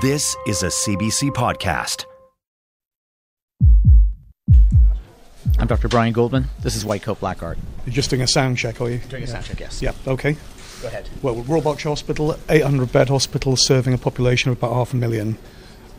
[0.00, 2.04] This is a CBC podcast.
[5.58, 5.88] I'm Dr.
[5.88, 6.46] Brian Goldman.
[6.60, 7.58] This is White Coat Black Art.
[7.84, 8.98] You're just doing a sound check, are you?
[9.08, 9.82] Doing a sound check, yes.
[9.82, 10.36] Yeah, okay.
[10.82, 11.08] Go ahead.
[11.22, 15.36] Well, Royal Berkshire Hospital, 800 bed hospital serving a population of about half a million.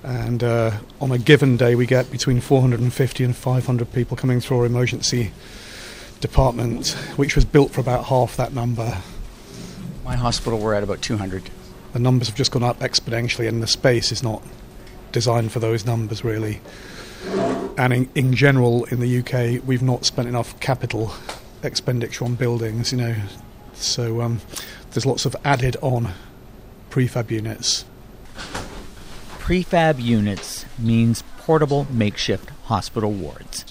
[0.03, 4.59] And uh, on a given day, we get between 450 and 500 people coming through
[4.59, 5.31] our emergency
[6.21, 8.97] department, which was built for about half that number.
[10.03, 11.49] My hospital, we're at about 200.
[11.95, 14.43] The numbers have just gone up exponentially, and the space is not
[15.13, 16.59] designed for those numbers, really.
[17.77, 21.13] And in, in general, in the UK, we've not spent enough capital
[21.63, 23.15] expenditure on buildings, you know.
[23.75, 24.41] So um,
[24.91, 26.09] there's lots of added on
[26.89, 27.85] prefab units.
[29.39, 33.63] Prefab units means portable makeshift hospital wards.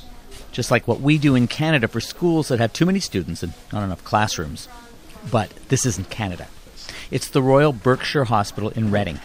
[0.50, 3.52] Just like what we do in Canada for schools that have too many students and
[3.70, 4.66] not enough classrooms.
[5.30, 6.48] But this isn't Canada.
[7.14, 9.20] It's the Royal Berkshire Hospital in Reading,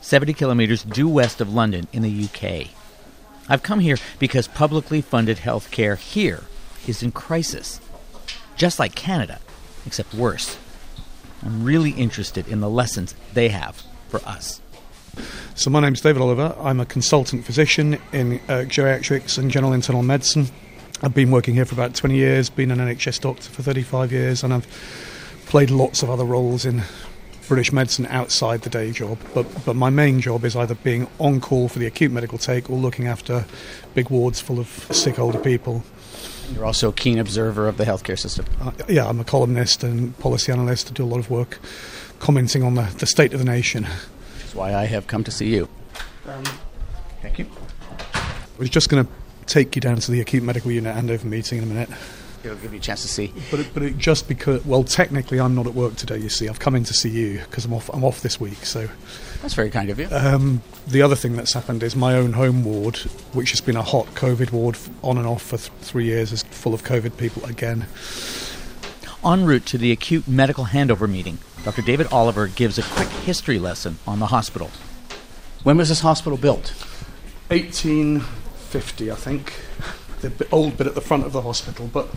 [0.00, 2.68] 70 kilometres due west of London in the UK.
[3.48, 6.44] I've come here because publicly funded health care here
[6.86, 7.80] is in crisis.
[8.54, 9.40] Just like Canada,
[9.84, 10.56] except worse.
[11.42, 14.60] I'm really interested in the lessons they have for us.
[15.56, 16.54] So my name's David Oliver.
[16.60, 20.46] I'm a consultant physician in uh, geriatrics and general internal medicine.
[21.02, 24.44] I've been working here for about 20 years, been an NHS doctor for 35 years,
[24.44, 24.68] and I've
[25.46, 26.84] played lots of other roles in
[27.52, 29.18] British medicine outside the day job.
[29.34, 32.70] But, but my main job is either being on call for the acute medical take
[32.70, 33.44] or looking after
[33.92, 35.84] big wards full of sick older people.
[36.54, 38.46] You're also a keen observer of the healthcare system.
[38.58, 40.88] Uh, yeah, I'm a columnist and policy analyst.
[40.90, 41.58] I do a lot of work
[42.20, 43.86] commenting on the, the state of the nation.
[44.38, 45.68] That's why I have come to see you.
[46.26, 46.44] Um,
[47.20, 47.46] Thank you.
[48.14, 49.12] I was just going to
[49.44, 51.90] take you down to the acute medical unit handover meeting in a minute.
[52.44, 53.32] It'll give you a chance to see.
[53.50, 56.18] But it, but it just because well, technically I'm not at work today.
[56.18, 57.88] You see, I've come in to see you because I'm off.
[57.92, 58.64] I'm off this week.
[58.66, 58.88] So
[59.42, 60.08] That's very kind of you.
[60.10, 62.96] um, the other thing that's happened is my own home ward,
[63.32, 66.42] which has been a hot COVID ward on and off for th- three years, is
[66.44, 67.86] full of COVID people again.
[69.24, 71.82] En route to the acute medical handover meeting, Dr.
[71.82, 74.70] David Oliver gives a quick history lesson on the hospital.
[75.62, 76.72] When was this hospital built?
[77.50, 79.52] 1850, I think.
[80.22, 82.08] The old bit at the front of the hospital, but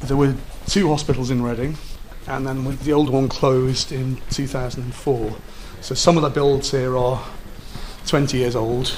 [0.00, 0.34] there were
[0.66, 1.76] two hospitals in Reading,
[2.26, 5.36] and then the old one closed in 2004.
[5.80, 7.22] So some of the builds here are
[8.06, 8.96] 20 years old,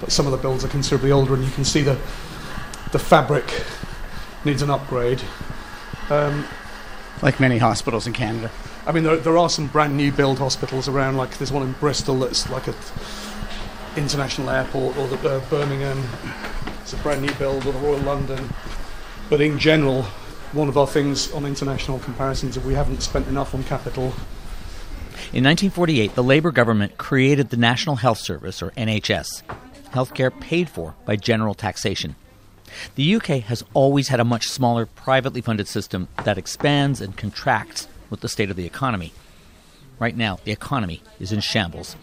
[0.00, 1.98] but some of the builds are considerably older, and you can see the
[2.92, 3.64] the fabric
[4.44, 5.22] needs an upgrade.
[6.10, 6.44] Um,
[7.22, 8.50] Like many hospitals in Canada.
[8.86, 11.16] I mean, there, there are some brand new build hospitals around.
[11.16, 12.74] Like there's one in Bristol that's like a
[13.96, 16.02] international airport, or the uh, Birmingham.
[16.90, 18.50] It's a brand new build, or the Royal London.
[19.28, 20.02] But in general,
[20.50, 24.06] one of our things on international comparisons is we haven't spent enough on capital.
[25.32, 29.44] In 1948, the Labour government created the National Health Service, or NHS,
[29.92, 32.16] healthcare paid for by general taxation.
[32.96, 37.86] The UK has always had a much smaller privately funded system that expands and contracts
[38.10, 39.12] with the state of the economy.
[40.00, 41.94] Right now, the economy is in shambles.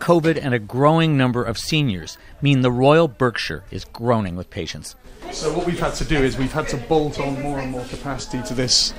[0.00, 4.96] COVID and a growing number of seniors mean the Royal Berkshire is groaning with patients.
[5.30, 7.84] So what we've had to do is we've had to bolt on more and more
[7.84, 8.92] capacity to this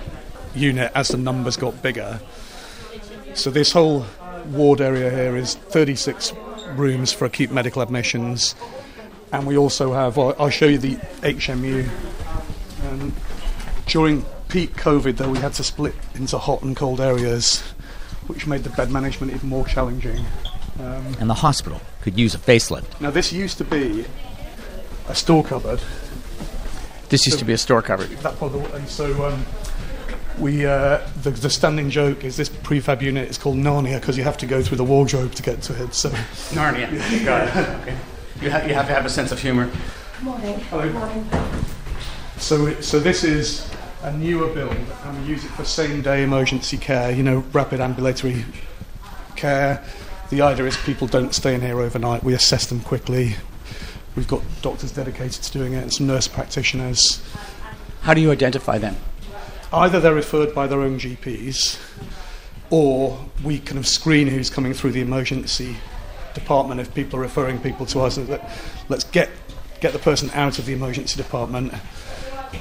[0.55, 2.19] unit as the numbers got bigger.
[3.33, 4.05] So this whole
[4.47, 6.33] ward area here is 36
[6.75, 8.55] rooms for acute medical admissions,
[9.31, 10.17] and we also have.
[10.17, 11.89] I'll show you the HMU.
[12.89, 13.13] Um,
[13.87, 17.61] during peak COVID, though, we had to split into hot and cold areas,
[18.27, 20.25] which made the bed management even more challenging.
[20.81, 22.99] Um, And the hospital could use a facelift.
[22.99, 24.05] now, this used to be
[25.07, 25.79] a store cupboard,
[27.09, 28.09] This used to be a store cupboard.
[28.23, 29.45] that part of the, and so um,
[30.39, 34.23] we uh, the, the standing joke is this prefab unit is called Narnia because you
[34.23, 35.93] have to go through the wardrobe to get to it.
[35.93, 36.09] So
[36.55, 36.89] Narnia.
[37.25, 37.69] Got it.
[37.81, 37.97] Okay.
[38.41, 39.69] You, ha- you have to have a sense of humor.
[40.21, 40.59] Morning.
[40.71, 40.89] Hello.
[40.91, 41.29] Morning.
[42.37, 43.69] so it, so this is
[44.03, 44.75] a newer build
[45.05, 47.11] and we use it for same day emergency care.
[47.11, 48.45] You know, rapid ambulatory
[49.35, 49.83] care.
[50.31, 52.23] The idea is people don't stay in here overnight.
[52.23, 53.35] We assess them quickly.
[54.15, 57.21] We've got doctors dedicated to doing it and some nurse practitioners.
[58.03, 58.95] How do you identify them?
[59.73, 61.77] Either they're referred by their own GPs,
[62.69, 65.75] or we kind of screen who's coming through the emergency
[66.33, 68.17] department if people are referring people to us.
[68.17, 68.49] Let,
[68.87, 69.29] let's get
[69.81, 71.73] get the person out of the emergency department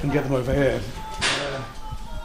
[0.02, 0.80] and get them over here.
[1.22, 1.62] Uh,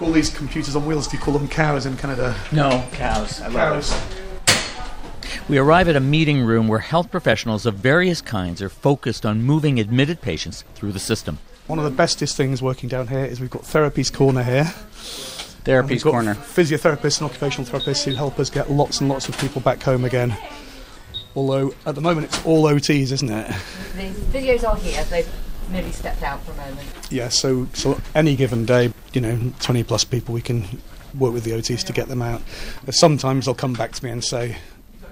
[0.01, 2.35] all these computers on wheels, do you call them cows in Canada?
[2.51, 3.41] No, cows.
[3.41, 4.24] I Cows.
[5.47, 9.43] We arrive at a meeting room where health professionals of various kinds are focused on
[9.43, 11.37] moving admitted patients through the system.
[11.67, 14.63] One of the bestest things working down here is we've got Therapies Corner here.
[15.63, 16.33] Therapy's We've got corner.
[16.33, 20.03] Physiotherapists and occupational therapists who help us get lots and lots of people back home
[20.03, 20.35] again.
[21.35, 23.47] Although at the moment it's all OTs, isn't it?
[23.95, 25.03] The physios are here.
[25.03, 25.31] They've
[25.69, 26.87] merely stepped out for a moment.
[27.11, 30.65] Yeah, so so any given day, you know, 20 plus people, we can
[31.13, 32.41] work with the OTs to get them out.
[32.89, 34.57] Sometimes they'll come back to me and say,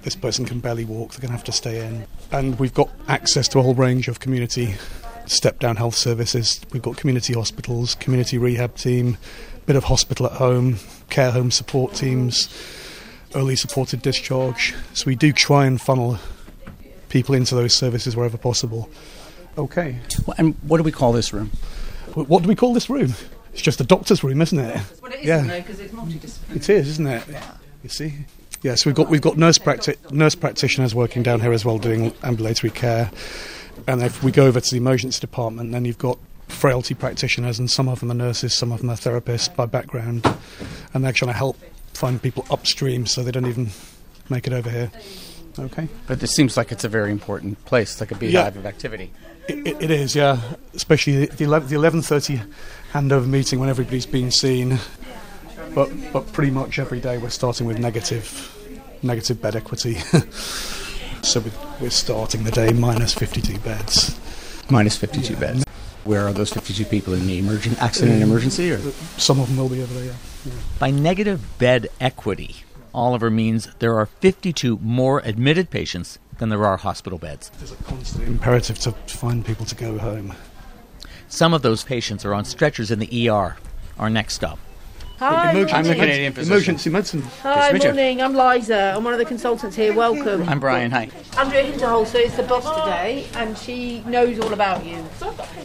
[0.03, 2.05] this person can barely walk, they're going to have to stay in.
[2.31, 4.75] And we've got access to a whole range of community
[5.25, 6.59] step down health services.
[6.71, 9.17] We've got community hospitals, community rehab team,
[9.65, 10.77] bit of hospital at home,
[11.09, 12.49] care home support teams,
[13.35, 14.73] early supported discharge.
[14.93, 16.17] So we do try and funnel
[17.09, 18.89] people into those services wherever possible.
[19.57, 19.97] Okay.
[20.37, 21.51] And what do we call this room?
[22.15, 23.13] What do we call this room?
[23.53, 24.81] It's just a doctor's room, isn't it?
[25.01, 25.41] Well, it is, Yeah.
[25.41, 26.55] though, because it's multidisciplinary.
[26.55, 27.23] It is, isn't it?
[27.31, 27.51] Yeah.
[27.83, 28.13] You see.
[28.63, 32.13] Yes, we've got we've got nurse practi- nurse practitioners working down here as well, doing
[32.23, 33.11] ambulatory care.
[33.87, 36.17] And if we go over to the emergency department, then you've got
[36.47, 40.25] frailty practitioners, and some of them are nurses, some of them are therapists by background,
[40.93, 41.57] and they're trying to help
[41.93, 43.69] find people upstream so they don't even
[44.29, 44.91] make it over here.
[45.59, 45.87] Okay.
[46.07, 48.59] But this seems like it's a very important place, like a beehive Yeah.
[48.59, 49.11] of activity.
[49.47, 50.39] It, it, it is, yeah.
[50.73, 52.47] Especially the, the, 11, the 11.30
[52.93, 54.79] handover meeting when everybody's been seen.
[55.75, 58.55] But, but pretty much every day we're starting with negative,
[59.01, 59.95] negative bed equity.
[61.23, 64.19] so we, we're starting the day minus 52 beds.
[64.69, 65.63] Minus 52 beds.
[66.03, 68.71] Where are those 52 people in the emergent accident and emergency?
[68.71, 68.79] Or?
[69.17, 70.51] Some of them will be over there, yeah.
[70.77, 72.57] By negative bed equity,
[72.93, 77.49] Oliver means there are 52 more admitted patients than there are hospital beds.
[77.57, 80.33] There's a constant imperative to find people to go home.
[81.29, 83.57] Some of those patients are on stretchers in the ER.
[83.97, 84.59] Our next stop.
[85.19, 86.01] Hi, Emergency I'm a morning.
[86.01, 86.53] Canadian physician.
[86.53, 87.21] Emergency medicine.
[87.43, 87.89] Hi, meet you.
[87.89, 88.21] morning.
[88.21, 88.93] I'm Liza.
[88.95, 89.93] I'm one of the consultants here.
[89.93, 90.49] Welcome.
[90.49, 90.91] I'm Brian.
[90.91, 91.09] Hi.
[91.37, 95.05] Andrea Hinterholzer is the boss today, and she knows all about you.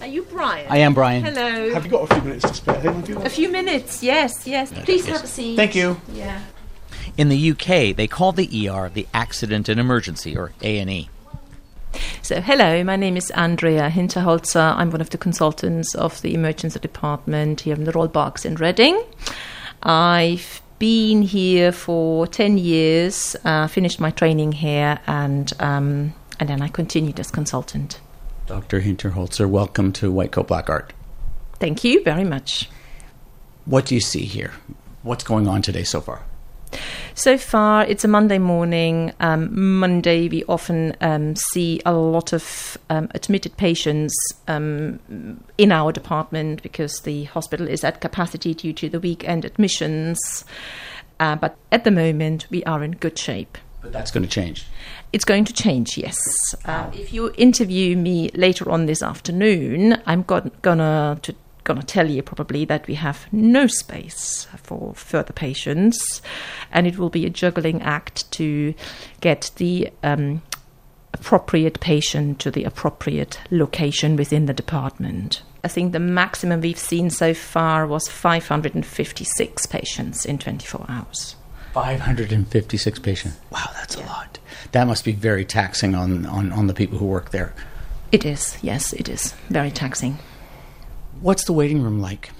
[0.00, 0.66] Are you Brian?
[0.70, 1.24] I am Brian.
[1.24, 1.72] Hello.
[1.72, 2.80] Have you got a few minutes to spare?
[2.80, 4.02] Hey, do A few minutes.
[4.02, 4.70] Yes, yes.
[4.84, 5.56] Please have a seat.
[5.56, 6.00] Thank you.
[6.12, 6.42] Yeah.
[7.16, 11.08] In the UK, they call the ER the Accident and Emergency, or A&E.
[12.22, 14.74] So, hello, my name is Andrea Hinterholzer.
[14.76, 18.56] I'm one of the consultants of the emergency department here in the Royal Berks in
[18.56, 19.02] Reading.
[19.82, 26.62] I've been here for 10 years, uh, finished my training here, and, um, and then
[26.62, 28.00] I continued as consultant.
[28.46, 28.80] Dr.
[28.80, 30.92] Hinterholzer, welcome to White Coat Black Art.
[31.54, 32.68] Thank you very much.
[33.64, 34.52] What do you see here?
[35.02, 36.22] What's going on today so far?
[37.14, 39.12] So far, it's a Monday morning.
[39.20, 44.14] Um, Monday, we often um, see a lot of um, admitted patients
[44.46, 45.00] um,
[45.56, 50.44] in our department because the hospital is at capacity due to the weekend admissions.
[51.20, 53.58] Uh, but at the moment, we are in good shape.
[53.80, 54.66] But that's going to change.
[55.12, 56.16] It's going to change, yes.
[56.64, 60.62] Uh, if you interview me later on this afternoon, I'm got,
[61.68, 66.20] gonna tell you probably that we have no space for further patients,
[66.72, 68.74] and it will be a juggling act to
[69.20, 70.42] get the um,
[71.14, 75.42] appropriate patient to the appropriate location within the department.
[75.62, 81.36] I think the maximum we've seen so far was 556 patients in 24 hours.
[81.74, 83.36] 556 patients.
[83.50, 84.38] Wow, that's a lot.
[84.72, 87.54] That must be very taxing on, on, on the people who work there.
[88.10, 90.18] It is, yes, it is very taxing.
[91.20, 92.30] What's the waiting room like?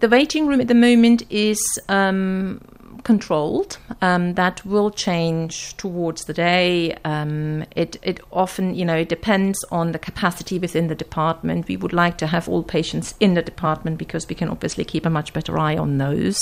[0.00, 2.60] The waiting room at the moment is um,
[3.02, 3.78] controlled.
[4.02, 6.96] Um, that will change towards the day.
[7.04, 11.68] Um, it, it often, you know, it depends on the capacity within the department.
[11.68, 15.06] We would like to have all patients in the department because we can obviously keep
[15.06, 16.40] a much better eye on those.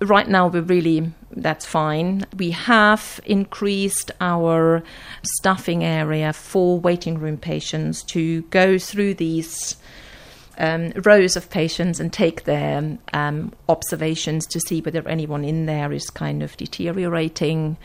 [0.00, 2.26] Right now, we're really, that's fine.
[2.36, 4.82] We have increased our
[5.22, 9.76] staffing area for waiting room patients to go through these
[10.58, 15.92] um, rows of patients and take their um, observations to see whether anyone in there
[15.92, 17.76] is kind of deteriorating.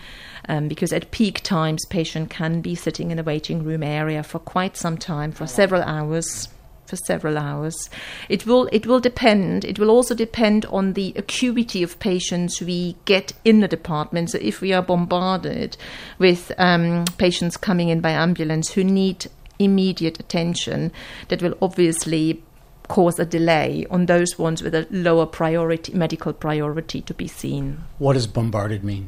[0.49, 4.39] Um, because at peak times, patient can be sitting in a waiting room area for
[4.39, 6.47] quite some time, for several hours.
[6.87, 7.89] For several hours,
[8.27, 9.63] it will it will depend.
[9.63, 14.31] It will also depend on the acuity of patients we get in the department.
[14.31, 15.77] So if we are bombarded
[16.19, 20.91] with um, patients coming in by ambulance who need immediate attention,
[21.29, 22.43] that will obviously
[22.91, 27.81] cause a delay on those ones with a lower priority, medical priority to be seen.
[27.99, 29.07] What does bombarded mean?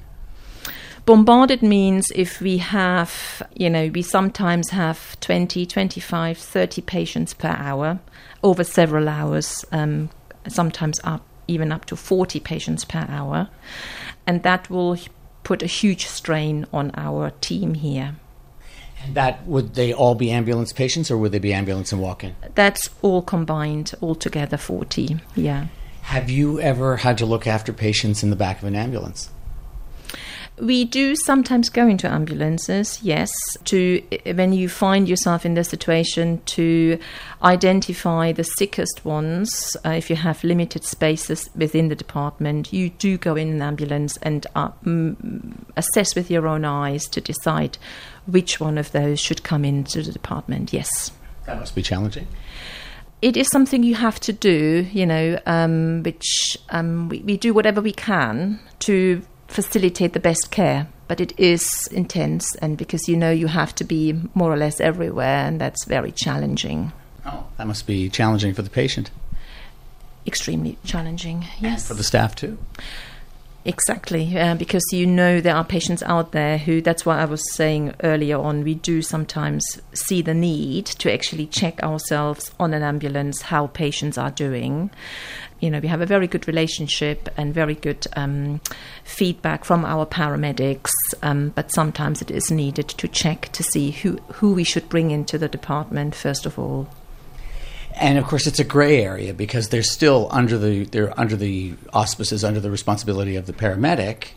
[1.05, 7.49] Bombarded means if we have, you know, we sometimes have 20, 25, 30 patients per
[7.49, 7.99] hour
[8.41, 10.09] over several hours, um,
[10.47, 13.49] sometimes up even up to 40 patients per hour.
[14.25, 14.97] And that will
[15.43, 18.15] put a huge strain on our team here.
[19.11, 22.35] That would they all be ambulance patients or would they be ambulance and walk in?
[22.55, 25.67] That's all combined, altogether 40, yeah.
[26.03, 29.29] Have you ever had to look after patients in the back of an ambulance?
[30.59, 33.31] We do sometimes go into ambulances, yes,
[33.65, 34.03] to
[34.35, 36.99] when you find yourself in the situation to
[37.41, 39.75] identify the sickest ones.
[39.83, 44.17] Uh, if you have limited spaces within the department, you do go in an ambulance
[44.17, 47.79] and uh, mm, assess with your own eyes to decide
[48.27, 50.71] which one of those should come into the department.
[50.71, 51.11] Yes.
[51.47, 52.27] That must be challenging
[53.23, 57.53] it is something you have to do, you know, um, which um, we, we, do
[57.53, 59.21] whatever we can to
[59.53, 60.87] facilitate the best care.
[61.07, 64.79] But it is intense, and because you know you have to be more or less
[64.79, 66.91] everywhere, and that's very challenging.
[67.25, 69.11] Oh, that must be challenging for the patient.
[70.25, 71.81] Extremely challenging, yes.
[71.81, 72.57] And for the staff, too.
[73.65, 77.53] Exactly, uh, because you know there are patients out there who, that's why I was
[77.53, 82.83] saying earlier on, we do sometimes see the need to actually check ourselves on an
[82.83, 84.91] ambulance how patients are doing.
[85.61, 88.59] You know, we have a very good relationship and very good um,
[89.05, 90.91] feedback from our paramedics,
[91.21, 95.11] um, but sometimes it is needed to check to see who, who we should bring
[95.11, 96.89] into the department first of all.
[97.95, 101.75] And of course, it's a gray area because they're still under the they're under the
[101.91, 104.29] auspices, under the responsibility of the paramedic,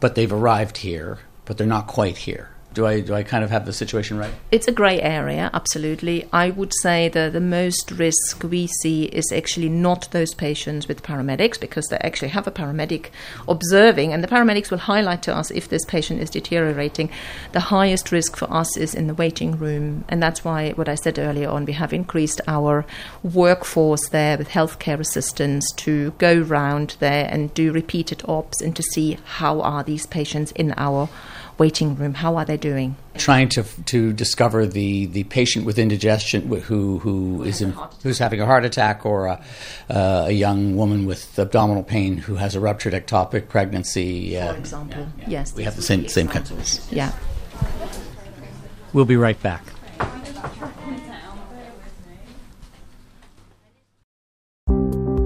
[0.00, 2.51] but they've arrived here, but they're not quite here.
[2.74, 4.32] Do I do I kind of have the situation right?
[4.50, 6.28] It's a grey area, absolutely.
[6.32, 11.02] I would say that the most risk we see is actually not those patients with
[11.02, 13.10] paramedics because they actually have a paramedic
[13.46, 17.10] observing, and the paramedics will highlight to us if this patient is deteriorating.
[17.52, 20.94] The highest risk for us is in the waiting room, and that's why what I
[20.94, 22.86] said earlier on, we have increased our
[23.22, 28.82] workforce there with healthcare assistants to go round there and do repeated ops and to
[28.82, 31.08] see how are these patients in our
[31.62, 32.12] waiting room?
[32.12, 32.96] How are they doing?
[33.14, 37.70] Trying to to discover the, the patient with indigestion who who is in,
[38.02, 39.40] who's having a heart attack or a,
[39.88, 44.36] uh, a young woman with abdominal pain who has a ruptured ectopic pregnancy.
[44.36, 45.28] Uh, For example, yeah, yeah.
[45.28, 47.12] yes, we have the same same kind of yeah.
[48.92, 49.62] We'll be right back.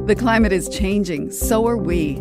[0.07, 2.21] The climate is changing, so are we.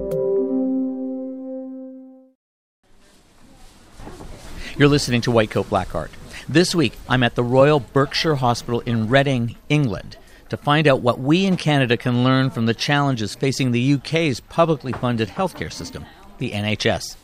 [4.81, 6.09] You're listening to White Coat Black Art.
[6.49, 10.17] This week, I'm at the Royal Berkshire Hospital in Reading, England,
[10.49, 14.39] to find out what we in Canada can learn from the challenges facing the UK's
[14.39, 16.03] publicly funded healthcare system,
[16.39, 17.15] the NHS.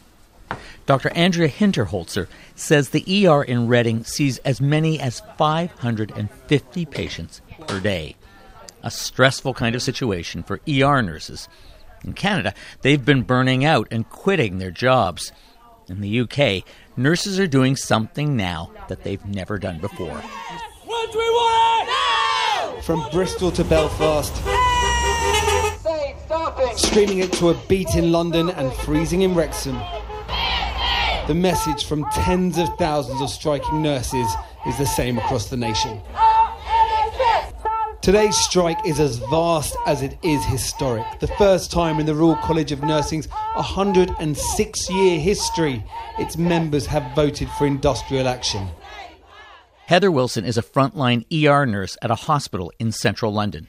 [0.86, 1.10] Dr.
[1.16, 8.16] Andrea Hinterholzer says the ER in Reading sees as many as 550 patients per day.
[8.84, 11.50] A stressful kind of situation for ER nurses.
[12.04, 15.32] In Canada, they've been burning out and quitting their jobs.
[15.90, 16.64] In the UK,
[16.98, 20.18] nurses are doing something now that they've never done before.
[20.86, 21.90] When do we want
[22.78, 22.84] it?
[22.84, 24.36] From Bristol to Belfast.
[26.76, 29.80] Streaming it to a beat in London and freezing in Wrexham.
[31.28, 34.28] The message from tens of thousands of striking nurses
[34.66, 36.02] is the same across the nation.
[38.02, 41.20] Today's strike is as vast as it is historic.
[41.20, 43.28] The first time in the Royal College of Nursing's
[43.58, 45.84] 106 year history,
[46.18, 48.68] its members have voted for industrial action.
[49.88, 53.68] Heather Wilson is a frontline ER nurse at a hospital in central London.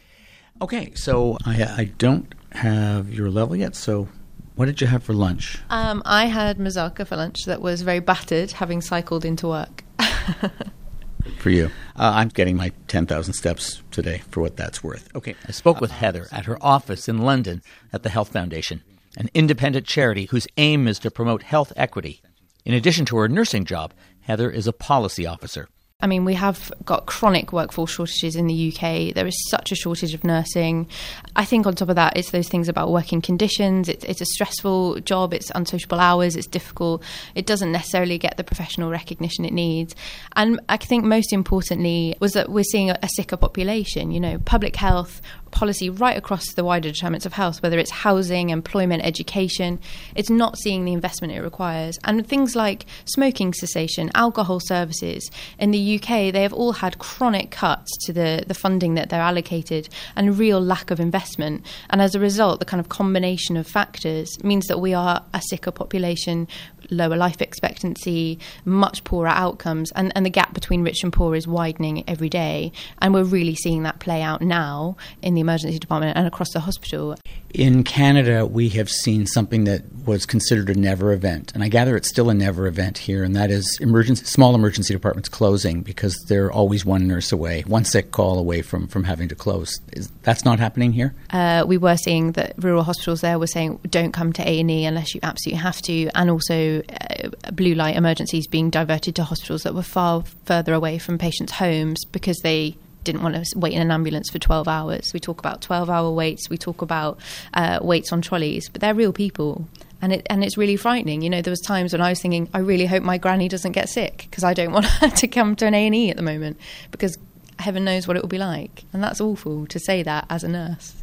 [0.61, 4.09] Okay, so I, I don't have your level yet, so
[4.57, 5.59] what did you have for lunch?
[5.71, 9.85] Um, I had moussaka for lunch that was very battered, having cycled into work.
[11.38, 11.66] for you.
[11.97, 15.14] Uh, I'm getting my 10,000 steps today for what that's worth.
[15.14, 18.83] Okay, I spoke with Heather at her office in London at the Health Foundation,
[19.19, 22.23] an independent charity whose aim is to promote health equity.
[22.65, 25.69] In addition to her nursing job, Heather is a policy officer.
[26.01, 29.13] I mean, we have got chronic workforce shortages in the UK.
[29.13, 30.87] There is such a shortage of nursing.
[31.35, 33.89] I think on top of that, it's those things about working conditions.
[33.89, 35.35] It's, it's a stressful job.
[35.35, 36.37] It's unsociable hours.
[36.37, 37.03] It's difficult.
[37.35, 39.97] It doesn't necessarily get the professional recognition it needs.
[40.37, 44.13] And I think most importantly was that we're seeing a, a sicker population.
[44.13, 48.50] You know, public health policy right across the wider determinants of health, whether it's housing,
[48.50, 49.78] employment, education.
[50.14, 51.99] It's not seeing the investment it requires.
[52.05, 55.31] And things like smoking cessation, alcohol services.
[55.59, 59.21] In the UK, they have all had chronic cuts to the, the funding that they're
[59.21, 61.64] allocated and real lack of investment.
[61.90, 65.43] And as a result, the kind of combination of factors means that we are a
[65.49, 66.49] sicker population
[66.90, 71.47] lower life expectancy, much poorer outcomes, and, and the gap between rich and poor is
[71.47, 72.73] widening every day.
[73.00, 76.61] And we're really seeing that play out now in the emergency department and across the
[76.61, 77.16] hospital.
[77.50, 81.97] In Canada, we have seen something that was considered a never event, and I gather
[81.97, 86.14] it's still a never event here, and that is emergency, small emergency departments closing because
[86.28, 89.80] they're always one nurse away, one sick call away from, from having to close.
[89.92, 91.14] Is, that's not happening here?
[91.30, 95.14] Uh, we were seeing that rural hospitals there were saying don't come to A&E unless
[95.14, 99.75] you absolutely have to, and also uh, blue light emergencies being diverted to hospitals that
[99.75, 103.90] were far further away from patients' homes because they didn't want to wait in an
[103.90, 105.12] ambulance for 12 hours.
[105.12, 107.18] We talk about 12 hour waits, we talk about
[107.54, 109.66] uh, waits on trolleys, but they're real people.
[110.00, 111.23] And it and it's really frightening.
[111.23, 113.73] You know, there was times when I was thinking, I really hope my granny doesn't
[113.73, 116.16] get sick because I don't want her to come to an A and E at
[116.16, 116.56] the moment
[116.92, 117.18] because
[117.58, 120.49] heaven knows what it will be like, and that's awful to say that as a
[120.49, 120.98] nurse.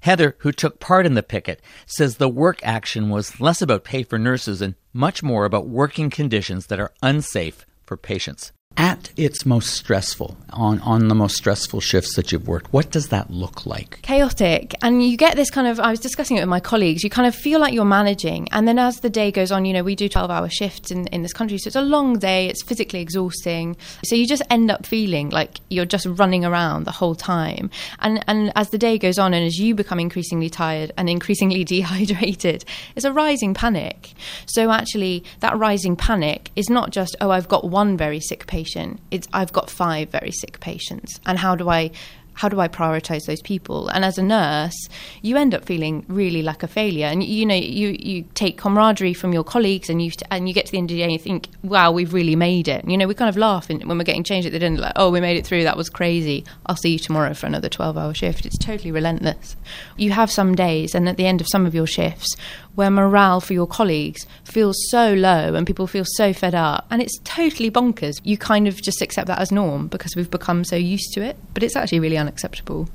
[0.00, 4.02] Heather, who took part in the picket, says the work action was less about pay
[4.02, 9.46] for nurses and much more about working conditions that are unsafe for patients at its
[9.46, 13.64] most stressful, on, on the most stressful shifts that you've worked, what does that look
[13.64, 14.02] like?
[14.02, 14.74] Chaotic.
[14.82, 17.26] And you get this kind of, I was discussing it with my colleagues, you kind
[17.26, 18.48] of feel like you're managing.
[18.52, 21.06] And then as the day goes on, you know, we do 12 hour shifts in,
[21.08, 21.56] in this country.
[21.56, 23.76] So it's a long day, it's physically exhausting.
[24.04, 27.70] So you just end up feeling like you're just running around the whole time.
[28.00, 31.64] And, and as the day goes on and as you become increasingly tired and increasingly
[31.76, 32.64] dehydrated,
[32.94, 34.12] it's a rising panic.
[34.44, 38.65] So actually, that rising panic is not just, oh, I've got one very sick patient
[38.66, 39.00] patient.
[39.10, 41.90] It's I've got five very sick patients, and how do I
[42.34, 43.88] how do I prioritize those people?
[43.88, 44.90] And as a nurse,
[45.22, 47.06] you end up feeling really like a failure.
[47.06, 50.66] And you know, you you take camaraderie from your colleagues, and you and you get
[50.66, 52.84] to the end of the day and you think, wow, we've really made it.
[52.86, 55.10] You know, we kind of laugh when we're getting changed at the end, like, oh,
[55.10, 55.64] we made it through.
[55.64, 56.44] That was crazy.
[56.66, 58.44] I'll see you tomorrow for another twelve-hour shift.
[58.44, 59.56] It's totally relentless.
[59.96, 62.36] You have some days, and at the end of some of your shifts,
[62.76, 66.86] where morale for your colleagues feels so low and people feel so fed up.
[66.90, 68.20] And it's totally bonkers.
[68.22, 71.36] You kind of just accept that as norm because we've become so used to it
[71.56, 72.86] but it's actually really unacceptable.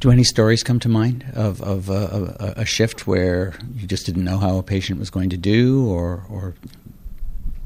[0.00, 4.24] Do any stories come to mind of, of a, a, shift where you just didn't
[4.24, 6.54] know how a patient was going to do or, or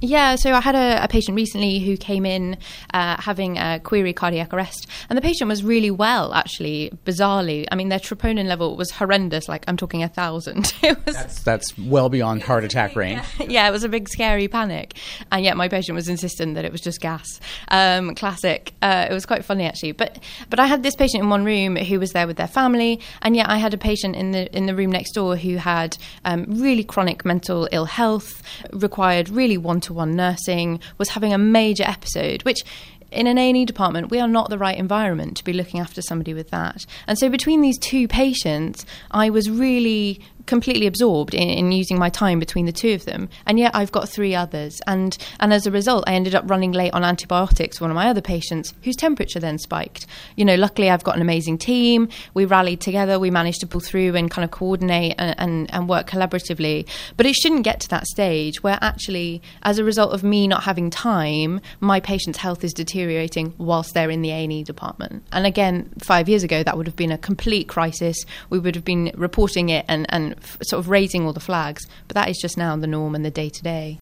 [0.05, 2.57] yeah, so I had a, a patient recently who came in
[2.93, 7.67] uh, having a query cardiac arrest, and the patient was really well, actually, bizarrely.
[7.73, 10.73] I mean, their troponin level was horrendous, like I'm talking a thousand.
[10.83, 13.23] it was that's, that's well beyond heart attack range.
[13.39, 14.95] Yeah, yeah, it was a big scary panic,
[15.33, 17.41] and yet my patient was insistent that it was just gas.
[17.69, 18.73] Um, classic.
[18.83, 20.19] Uh, it was quite funny actually, but
[20.51, 23.35] but I had this patient in one room who was there with their family, and
[23.35, 26.45] yet I had a patient in the in the room next door who had um,
[26.49, 31.85] really chronic mental ill health, required really one to one nursing, was having a major
[31.85, 32.65] episode, which
[33.11, 36.35] in an A&E department, we are not the right environment to be looking after somebody
[36.35, 36.85] with that.
[37.07, 42.09] And so between these two patients, I was really completely absorbed in, in, using my
[42.09, 44.81] time between the two of them, and yet I've got three others.
[44.87, 48.09] And and as a result, I ended up running late on antibiotics one of my
[48.09, 50.07] other patients, whose temperature then spiked.
[50.37, 52.09] You know, luckily I've got an amazing team.
[52.35, 53.19] We rallied together.
[53.19, 56.87] We managed to pull through and kind of coordinate and, and, and work collaboratively.
[57.17, 60.65] But it shouldn't get to that stage where actually, as a result of me not
[60.65, 65.25] having time, my patient's health is deteriorating whilst they're in the A&E department.
[65.33, 68.17] And again, five years ago, that would have been a complete crisis.
[68.51, 71.87] We would have been reporting it and, and f- sort of raising all the flags.
[72.09, 73.99] But that is just now the norm and the day to day.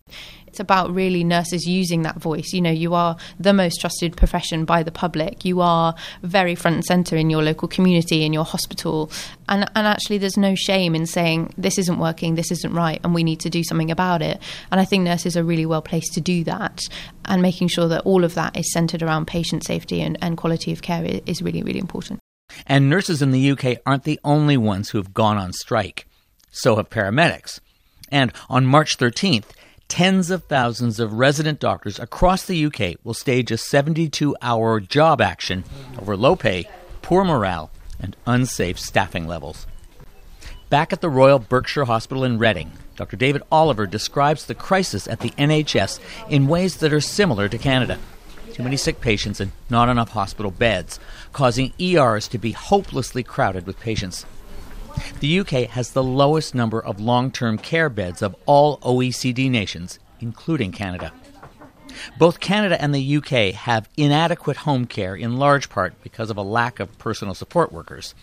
[0.52, 2.52] It's about really nurses using that voice.
[2.52, 5.46] You know, you are the most trusted profession by the public.
[5.46, 9.10] You are very front and centre in your local community, in your hospital.
[9.48, 13.14] And, and actually, there's no shame in saying, this isn't working, this isn't right, and
[13.14, 14.42] we need to do something about it.
[14.70, 16.82] And I think nurses are really well placed to do that.
[17.24, 20.70] And making sure that all of that is centred around patient safety and, and quality
[20.70, 22.20] of care is really, really important.
[22.66, 26.06] And nurses in the UK aren't the only ones who have gone on strike.
[26.52, 27.60] So have paramedics.
[28.10, 29.46] And on March 13th,
[29.88, 35.22] tens of thousands of resident doctors across the UK will stage a 72 hour job
[35.22, 35.64] action
[35.98, 36.68] over low pay,
[37.00, 39.66] poor morale, and unsafe staffing levels.
[40.68, 43.16] Back at the Royal Berkshire Hospital in Reading, Dr.
[43.16, 47.98] David Oliver describes the crisis at the NHS in ways that are similar to Canada.
[48.52, 51.00] too many sick patients, and not enough hospital beds,
[51.32, 54.26] causing ERs to be hopelessly crowded with patients.
[55.20, 59.98] The UK has the lowest number of long term care beds of all OECD nations,
[60.20, 61.12] including Canada.
[62.18, 66.42] Both Canada and the UK have inadequate home care in large part because of a
[66.42, 68.14] lack of personal support workers.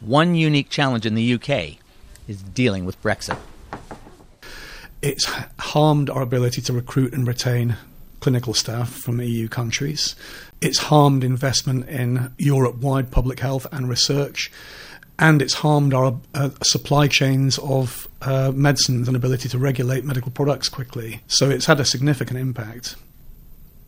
[0.00, 1.78] One unique challenge in the UK
[2.26, 3.38] is dealing with Brexit.
[5.00, 7.76] It's harmed our ability to recruit and retain
[8.20, 10.16] clinical staff from EU countries.
[10.60, 14.50] It's harmed investment in Europe wide public health and research.
[15.18, 20.30] And it's harmed our uh, supply chains of uh, medicines and ability to regulate medical
[20.30, 21.22] products quickly.
[21.26, 22.94] So it's had a significant impact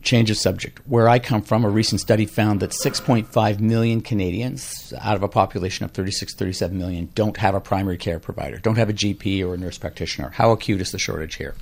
[0.03, 0.81] change of subject.
[0.87, 5.29] Where I come from, a recent study found that 6.5 million Canadians out of a
[5.29, 9.45] population of 36, 37 million don't have a primary care provider, don't have a GP
[9.47, 10.31] or a nurse practitioner.
[10.31, 11.55] How acute is the shortage here?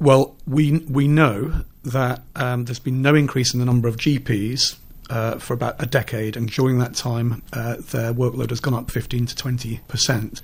[0.00, 4.76] Well, we we know that um, there's been no increase in the number of GPs
[5.10, 8.90] uh, for about a decade, and during that time, uh, their workload has gone up
[8.90, 10.42] 15 to 20 percent.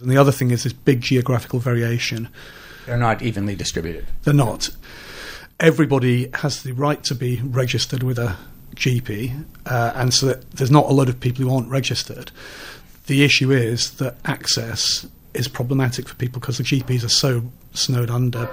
[0.00, 2.28] And the other thing is this big geographical variation.
[2.86, 4.06] They're not evenly distributed.
[4.22, 4.70] They're not
[5.60, 8.36] everybody has the right to be registered with a
[8.74, 12.30] GP, uh, and so there's not a lot of people who aren't registered.
[13.06, 18.10] The issue is that access is problematic for people because the GPs are so snowed
[18.10, 18.50] under.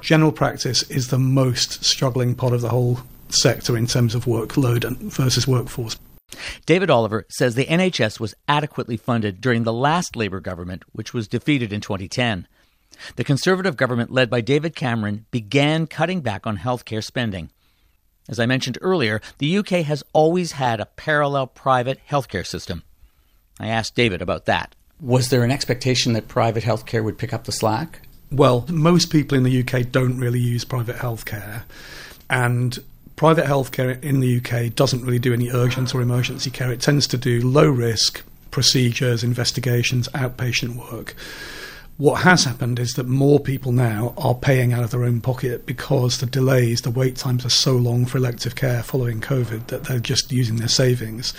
[0.00, 3.00] General practice is the most struggling part of the whole
[3.34, 5.98] sector in terms of workload versus workforce.
[6.66, 11.28] David Oliver says the NHS was adequately funded during the last Labour government, which was
[11.28, 12.46] defeated in 2010.
[13.16, 17.50] The Conservative government, led by David Cameron, began cutting back on healthcare spending.
[18.28, 22.82] As I mentioned earlier, the UK has always had a parallel private healthcare system.
[23.60, 24.74] I asked David about that.
[25.00, 28.00] Was there an expectation that private healthcare would pick up the slack?
[28.30, 31.64] Well, most people in the UK don't really use private healthcare,
[32.30, 32.78] and
[33.16, 36.72] private healthcare in the UK doesn't really do any urgent or emergency care.
[36.72, 41.14] It tends to do low risk procedures, investigations, outpatient work.
[41.96, 45.64] What has happened is that more people now are paying out of their own pocket
[45.64, 49.84] because the delays, the wait times are so long for elective care following COVID that
[49.84, 51.32] they're just using their savings.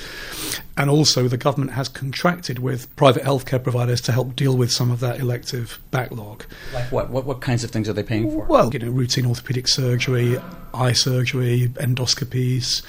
[0.77, 4.91] And also, the government has contracted with private healthcare providers to help deal with some
[4.91, 6.45] of that elective backlog.
[6.73, 7.09] Like what?
[7.09, 8.45] What, what kinds of things are they paying for?
[8.45, 10.37] Well, you know, routine orthopedic surgery,
[10.73, 12.81] eye surgery, endoscopies.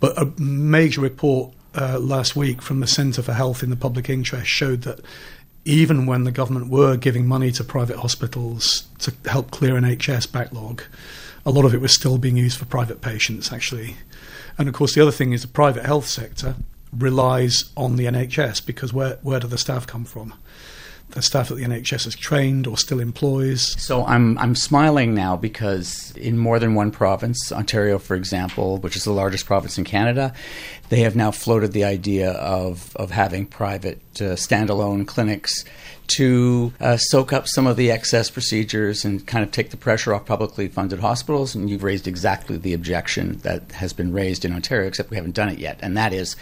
[0.00, 4.08] But a major report uh, last week from the Centre for Health in the Public
[4.08, 5.00] Interest showed that
[5.64, 10.30] even when the government were giving money to private hospitals to help clear an NHS
[10.30, 10.82] backlog,
[11.44, 13.96] a lot of it was still being used for private patients, actually.
[14.58, 16.56] And of course, the other thing is the private health sector
[16.96, 20.34] relies on the NHS because where, where do the staff come from?
[21.12, 23.80] The staff that the NHS has trained or still employs.
[23.82, 28.96] So I'm I'm smiling now because in more than one province, Ontario, for example, which
[28.96, 30.32] is the largest province in Canada,
[30.88, 35.64] they have now floated the idea of of having private uh, standalone clinics
[36.16, 40.14] to uh, soak up some of the excess procedures and kind of take the pressure
[40.14, 41.54] off publicly funded hospitals.
[41.54, 45.34] And you've raised exactly the objection that has been raised in Ontario, except we haven't
[45.34, 46.36] done it yet, and that is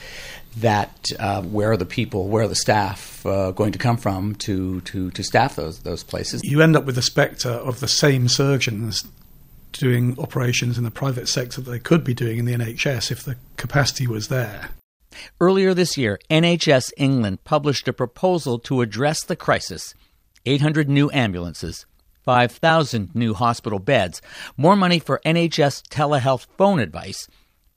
[0.56, 4.34] that uh, where are the people, where are the staff uh, going to come from
[4.36, 6.42] to, to, to staff those those places?
[6.44, 9.04] You end up with the spectre of the same surgeons
[9.72, 13.22] doing operations in the private sector that they could be doing in the NHS if
[13.22, 14.70] the capacity was there.
[15.40, 19.94] Earlier this year, NHS England published a proposal to address the crisis
[20.46, 21.86] 800 new ambulances,
[22.24, 24.22] 5,000 new hospital beds,
[24.56, 27.28] more money for NHS telehealth phone advice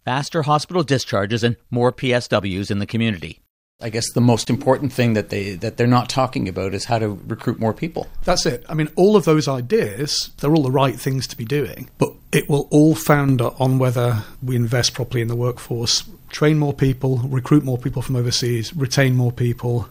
[0.06, 3.40] faster hospital discharges, and more PSWs in the community.
[3.82, 7.00] I guess the most important thing that they that they're not talking about is how
[7.00, 8.08] to recruit more people.
[8.24, 8.63] That's it.
[8.70, 12.13] I mean, all of those ideas, they're all the right things to be doing, but
[12.32, 17.17] it will all founder on whether we invest properly in the workforce, train more people,
[17.20, 19.89] recruit more people from overseas, retain more people,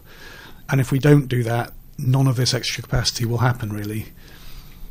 [0.69, 4.07] and if we don't do that, none of this extra capacity will happen really.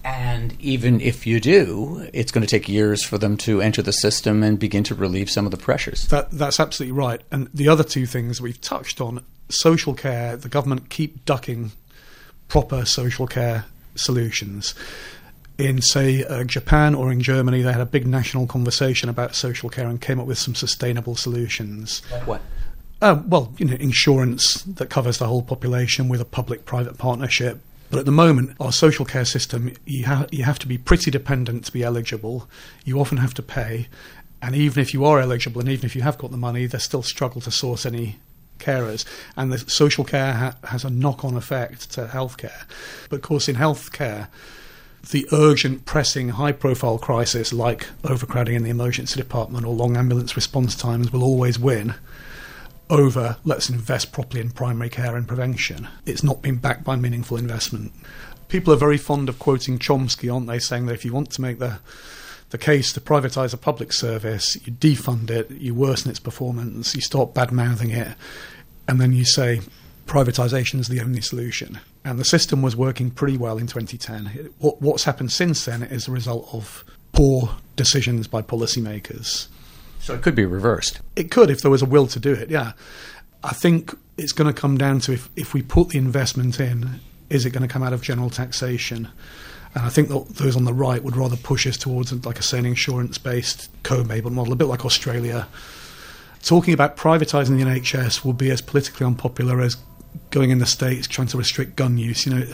[0.02, 3.92] And even if you do, it's going to take years for them to enter the
[3.92, 6.08] system and begin to relieve some of the pressures.
[6.08, 7.20] That, that's absolutely right.
[7.30, 11.72] And the other two things we've touched on social care, the government keep ducking
[12.48, 14.74] proper social care solutions.
[15.58, 19.68] In, say, uh, Japan or in Germany, they had a big national conversation about social
[19.68, 22.00] care and came up with some sustainable solutions.
[22.10, 22.40] Like what?
[23.02, 27.60] Uh, well, you know, insurance that covers the whole population with a public-private partnership,
[27.90, 31.10] but at the moment, our social care system, you, ha- you have to be pretty
[31.10, 32.48] dependent to be eligible.
[32.84, 33.88] You often have to pay.
[34.40, 36.78] And even if you are eligible and even if you have got the money, they
[36.78, 38.16] still struggle to source any
[38.58, 39.04] carers.
[39.36, 42.64] And the social care ha- has a knock on effect to healthcare.
[43.08, 44.28] But of course, in healthcare,
[45.10, 50.36] the urgent, pressing, high profile crisis like overcrowding in the emergency department or long ambulance
[50.36, 51.94] response times will always win
[52.90, 55.88] over let's invest properly in primary care and prevention.
[56.04, 57.92] It's not been backed by meaningful investment.
[58.48, 61.40] People are very fond of quoting Chomsky, aren't they, saying that if you want to
[61.40, 61.78] make the
[62.50, 67.00] the case to privatise a public service, you defund it, you worsen its performance, you
[67.00, 68.08] start bad mouthing it,
[68.88, 69.60] and then you say
[70.06, 71.78] privatisation is the only solution.
[72.04, 74.50] And the system was working pretty well in 2010.
[74.58, 79.46] What, what's happened since then is a result of poor decisions by policymakers.
[80.00, 81.00] So it could be reversed.
[81.14, 82.72] It could if there was a will to do it, yeah.
[83.42, 87.00] I think it's going to come down to if, if we put the investment in,
[87.30, 89.08] is it going to come out of general taxation?
[89.74, 92.42] And I think that those on the right would rather push us towards like a
[92.42, 95.46] say an insurance based co-enabled model, a bit like Australia.
[96.42, 99.76] Talking about privatising the NHS will be as politically unpopular as
[100.30, 102.26] going in the States trying to restrict gun use.
[102.26, 102.46] You know,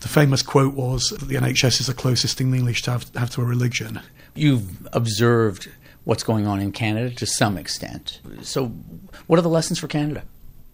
[0.00, 3.30] the famous quote was that the NHS is the closest thing the English have, have
[3.30, 4.00] to a religion.
[4.34, 5.70] You've observed
[6.04, 8.20] what's going on in Canada to some extent.
[8.42, 8.68] So,
[9.26, 10.22] what are the lessons for Canada?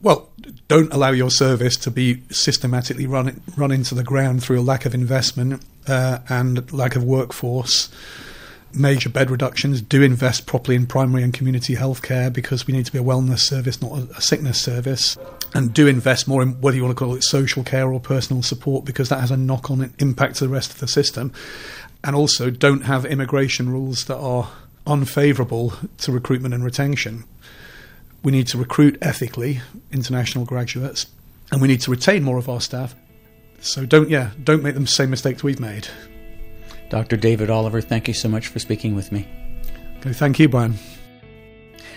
[0.01, 0.31] Well,
[0.69, 4.87] don't allow your service to be systematically run run into the ground through a lack
[4.87, 7.91] of investment uh, and lack of workforce.
[8.73, 9.81] Major bed reductions.
[9.81, 13.41] Do invest properly in primary and community healthcare because we need to be a wellness
[13.41, 15.17] service, not a, a sickness service.
[15.55, 18.43] And do invest more in whether you want to call it social care or personal
[18.43, 21.33] support because that has a knock on impact to the rest of the system.
[22.05, 24.51] And also, don't have immigration rules that are
[24.88, 27.24] unfavourable to recruitment and retention
[28.22, 29.61] we need to recruit ethically
[29.92, 31.07] international graduates,
[31.51, 32.94] and we need to retain more of our staff.
[33.61, 35.88] So don't, yeah, don't make the same mistakes we've made.
[36.90, 37.16] Dr.
[37.16, 39.29] David Oliver, thank you so much for speaking with me.
[39.98, 40.74] Okay, thank you, Brian.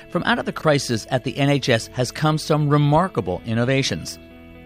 [0.10, 4.20] From out of the crisis at the NHS has come some remarkable innovations.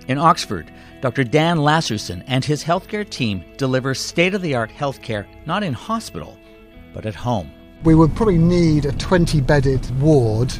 [0.08, 1.24] In Oxford, Dr.
[1.24, 6.38] Dan Lasserson and his healthcare team deliver state of the art healthcare not in hospital,
[6.94, 7.52] but at home.
[7.86, 10.52] We would probably need a 20 bedded ward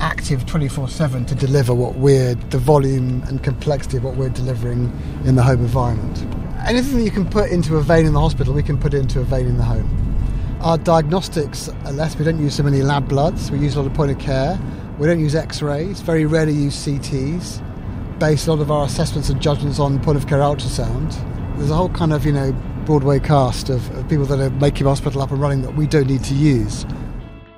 [0.00, 4.90] active 24 7 to deliver what we're, the volume and complexity of what we're delivering
[5.26, 6.26] in the home environment.
[6.66, 9.20] Anything that you can put into a vein in the hospital, we can put into
[9.20, 10.58] a vein in the home.
[10.62, 13.86] Our diagnostics are less, we don't use so many lab bloods, we use a lot
[13.86, 14.58] of point of care.
[14.98, 19.28] We don't use x rays, very rarely use CTs, base a lot of our assessments
[19.28, 21.12] and judgments on point of care ultrasound.
[21.58, 22.52] There's a whole kind of, you know,
[22.84, 26.06] Broadway cast of, of people that are making hospital up and running that we don't
[26.06, 26.84] need to use.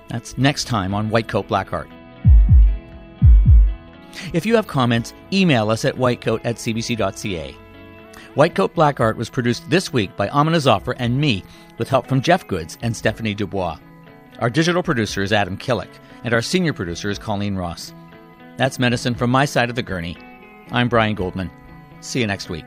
[0.09, 1.89] That's next time on White Coat Black Art.
[4.33, 7.57] If you have comments, email us at whitecoat at cbc.ca.
[8.35, 11.43] Whitecoat Black Art was produced this week by Amina Zafar and me,
[11.79, 13.79] with help from Jeff Goods and Stephanie Dubois.
[14.39, 15.91] Our digital producer is Adam Killick,
[16.25, 17.95] and our senior producer is Colleen Ross.
[18.57, 20.17] That's medicine from my side of the gurney.
[20.71, 21.51] I'm Brian Goldman.
[22.01, 22.67] See you next week.